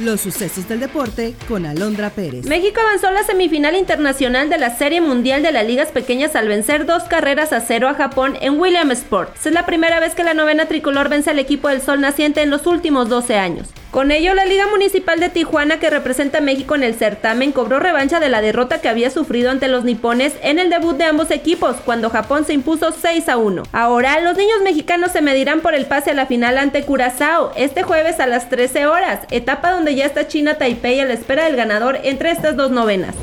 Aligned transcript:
Los 0.00 0.22
sucesos 0.22 0.68
del 0.68 0.80
deporte 0.80 1.36
con 1.46 1.66
Alondra 1.66 2.10
Pérez. 2.10 2.46
México 2.46 2.80
avanzó 2.80 3.06
a 3.06 3.12
la 3.12 3.22
semifinal 3.22 3.76
internacional 3.76 4.50
de 4.50 4.58
la 4.58 4.76
Serie 4.76 5.00
Mundial 5.00 5.44
de 5.44 5.52
las 5.52 5.64
Ligas 5.64 5.92
Pequeñas 5.92 6.34
al 6.34 6.48
vencer 6.48 6.84
dos 6.84 7.04
carreras 7.04 7.52
a 7.52 7.60
cero 7.60 7.88
a 7.88 7.94
Japón 7.94 8.36
en 8.40 8.58
Williamsport. 8.58 9.36
Es 9.36 9.52
la 9.52 9.66
primera 9.66 10.00
vez 10.00 10.16
que 10.16 10.24
la 10.24 10.34
novena 10.34 10.66
tricolor 10.66 11.08
vence 11.08 11.30
al 11.30 11.38
equipo 11.38 11.68
del 11.68 11.80
Sol 11.80 12.00
Naciente 12.00 12.42
en 12.42 12.50
los 12.50 12.66
últimos 12.66 13.08
12 13.08 13.36
años. 13.36 13.68
Con 13.94 14.10
ello, 14.10 14.34
la 14.34 14.44
Liga 14.44 14.66
Municipal 14.66 15.20
de 15.20 15.28
Tijuana, 15.28 15.78
que 15.78 15.88
representa 15.88 16.38
a 16.38 16.40
México 16.40 16.74
en 16.74 16.82
el 16.82 16.96
certamen, 16.96 17.52
cobró 17.52 17.78
revancha 17.78 18.18
de 18.18 18.28
la 18.28 18.40
derrota 18.40 18.80
que 18.80 18.88
había 18.88 19.08
sufrido 19.08 19.52
ante 19.52 19.68
los 19.68 19.84
nipones 19.84 20.32
en 20.42 20.58
el 20.58 20.68
debut 20.68 20.96
de 20.96 21.04
ambos 21.04 21.30
equipos, 21.30 21.76
cuando 21.84 22.10
Japón 22.10 22.44
se 22.44 22.54
impuso 22.54 22.90
6 22.90 23.28
a 23.28 23.36
1. 23.36 23.62
Ahora, 23.70 24.18
los 24.18 24.36
niños 24.36 24.62
mexicanos 24.64 25.12
se 25.12 25.22
medirán 25.22 25.60
por 25.60 25.76
el 25.76 25.86
pase 25.86 26.10
a 26.10 26.14
la 26.14 26.26
final 26.26 26.58
ante 26.58 26.82
Curazao, 26.82 27.52
este 27.54 27.84
jueves 27.84 28.18
a 28.18 28.26
las 28.26 28.48
13 28.48 28.88
horas, 28.88 29.20
etapa 29.30 29.70
donde 29.70 29.94
ya 29.94 30.06
está 30.06 30.26
China 30.26 30.54
Taipei 30.54 30.98
a 30.98 31.04
la 31.04 31.14
espera 31.14 31.44
del 31.44 31.54
ganador 31.54 32.00
entre 32.02 32.32
estas 32.32 32.56
dos 32.56 32.72
novenas. 32.72 33.14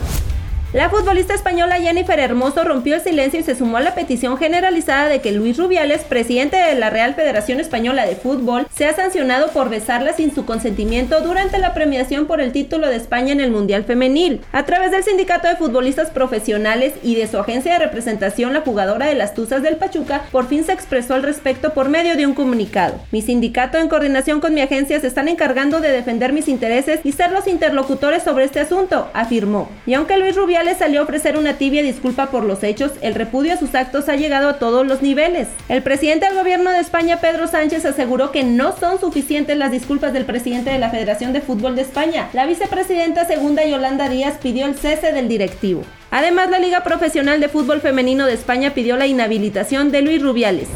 La 0.73 0.89
futbolista 0.89 1.33
española 1.33 1.81
Jennifer 1.81 2.17
Hermoso 2.17 2.63
rompió 2.63 2.95
el 2.95 3.01
silencio 3.01 3.41
y 3.41 3.43
se 3.43 3.55
sumó 3.55 3.75
a 3.75 3.81
la 3.81 3.93
petición 3.93 4.37
generalizada 4.37 5.09
de 5.09 5.19
que 5.19 5.33
Luis 5.33 5.57
Rubiales, 5.57 6.05
presidente 6.05 6.55
de 6.55 6.75
la 6.75 6.89
Real 6.89 7.13
Federación 7.13 7.59
Española 7.59 8.05
de 8.05 8.15
Fútbol, 8.15 8.65
sea 8.73 8.95
sancionado 8.95 9.49
por 9.49 9.67
besarla 9.67 10.13
sin 10.13 10.33
su 10.33 10.45
consentimiento 10.45 11.19
durante 11.19 11.57
la 11.57 11.73
premiación 11.73 12.25
por 12.25 12.39
el 12.39 12.53
título 12.53 12.87
de 12.87 12.95
España 12.95 13.33
en 13.33 13.41
el 13.41 13.51
Mundial 13.51 13.83
Femenil. 13.83 14.39
A 14.53 14.63
través 14.63 14.91
del 14.91 15.03
Sindicato 15.03 15.49
de 15.49 15.57
Futbolistas 15.57 16.09
Profesionales 16.09 16.93
y 17.03 17.15
de 17.15 17.27
su 17.27 17.37
agencia 17.37 17.73
de 17.73 17.79
representación, 17.79 18.53
la 18.53 18.61
jugadora 18.61 19.07
de 19.07 19.15
las 19.15 19.33
Tuzas 19.33 19.63
del 19.63 19.75
Pachuca 19.75 20.21
por 20.31 20.47
fin 20.47 20.63
se 20.63 20.71
expresó 20.71 21.15
al 21.15 21.23
respecto 21.23 21.73
por 21.73 21.89
medio 21.89 22.15
de 22.15 22.25
un 22.25 22.33
comunicado. 22.33 22.95
Mi 23.11 23.21
sindicato, 23.21 23.77
en 23.77 23.89
coordinación 23.89 24.39
con 24.39 24.53
mi 24.53 24.61
agencia, 24.61 25.01
se 25.01 25.07
están 25.07 25.27
encargando 25.27 25.81
de 25.81 25.91
defender 25.91 26.31
mis 26.31 26.47
intereses 26.47 27.01
y 27.03 27.11
ser 27.11 27.33
los 27.33 27.47
interlocutores 27.47 28.23
sobre 28.23 28.45
este 28.45 28.61
asunto, 28.61 29.09
afirmó. 29.13 29.69
Y 29.85 29.95
aunque 29.95 30.17
Luis 30.17 30.37
Rubiales 30.37 30.60
le 30.63 30.75
salió 30.75 31.01
a 31.01 31.03
ofrecer 31.03 31.37
una 31.37 31.57
tibia 31.57 31.83
disculpa 31.83 32.31
por 32.31 32.43
los 32.43 32.63
hechos, 32.63 32.91
el 33.01 33.15
repudio 33.15 33.53
a 33.53 33.57
sus 33.57 33.75
actos 33.75 34.09
ha 34.09 34.15
llegado 34.15 34.49
a 34.49 34.59
todos 34.59 34.85
los 34.85 35.01
niveles. 35.01 35.47
El 35.69 35.83
presidente 35.83 36.25
del 36.25 36.35
gobierno 36.35 36.71
de 36.71 36.79
España, 36.79 37.19
Pedro 37.21 37.47
Sánchez, 37.47 37.85
aseguró 37.85 38.31
que 38.31 38.43
no 38.43 38.75
son 38.77 38.99
suficientes 38.99 39.57
las 39.57 39.71
disculpas 39.71 40.13
del 40.13 40.25
presidente 40.25 40.69
de 40.69 40.79
la 40.79 40.89
Federación 40.89 41.33
de 41.33 41.41
Fútbol 41.41 41.75
de 41.75 41.83
España. 41.83 42.29
La 42.33 42.45
vicepresidenta 42.45 43.25
segunda 43.25 43.65
Yolanda 43.65 44.09
Díaz 44.09 44.35
pidió 44.41 44.65
el 44.65 44.75
cese 44.75 45.11
del 45.11 45.27
directivo. 45.27 45.83
Además, 46.11 46.49
la 46.49 46.59
Liga 46.59 46.83
Profesional 46.83 47.39
de 47.39 47.49
Fútbol 47.49 47.81
Femenino 47.81 48.25
de 48.25 48.33
España 48.33 48.73
pidió 48.73 48.97
la 48.97 49.07
inhabilitación 49.07 49.91
de 49.91 50.01
Luis 50.01 50.21
Rubiales. 50.21 50.67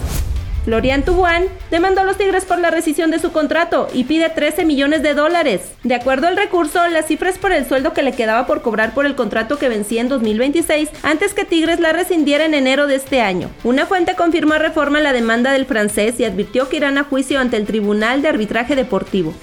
Florian 0.66 1.06
Tubuán 1.06 1.46
demandó 1.70 2.02
a 2.02 2.04
los 2.04 2.18
Tigres 2.18 2.44
por 2.44 2.58
la 2.58 2.72
rescisión 2.72 3.12
de 3.12 3.20
su 3.20 3.32
contrato 3.32 3.88
y 3.94 4.06
pide 4.06 4.30
13 4.30 4.66
millones 4.66 5.04
de 5.04 5.14
dólares. 5.14 5.62
De 5.84 5.94
acuerdo 5.94 6.28
al 6.28 6.36
recurso, 6.36 6.86
las 6.88 7.06
cifras 7.06 7.38
por 7.38 7.52
el 7.52 7.68
sueldo 7.68 7.94
que 7.94 8.02
le 8.02 8.14
quedaba 8.14 8.48
por 8.48 8.64
cobrar 8.64 8.96
por 8.96 9.06
el 9.06 9.16
contrato 9.16 9.60
que 9.60 9.70
vencía 9.70 10.02
en 10.02 10.10
2026 10.10 10.90
antes 11.04 11.36
que 11.36 11.46
Tigres 11.46 11.80
la 11.80 11.94
rescindiera 11.94 12.46
en 12.46 12.56
enero 12.56 12.88
de 12.88 12.96
este 12.96 13.22
año. 13.22 13.52
Una 13.64 13.86
fuente 13.86 14.16
confirmó 14.16 14.56
a 14.56 14.60
Reforma 14.60 15.02
la 15.02 15.14
demanda 15.14 15.52
del 15.52 15.68
francés 15.68 16.20
y 16.20 16.26
advirtió 16.26 16.68
que 16.68 16.78
irán 16.78 16.98
a 16.98 17.04
juicio 17.04 17.40
ante 17.40 17.58
el 17.58 17.66
Tribunal 17.66 18.24
de 18.24 18.30
Arbitraje 18.30 18.76
Deportivo. 18.76 19.34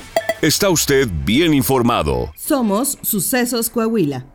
Está 0.40 0.70
usted 0.70 1.08
bien 1.24 1.54
informado. 1.54 2.32
Somos 2.34 2.98
Sucesos 3.02 3.70
Coahuila. 3.70 4.31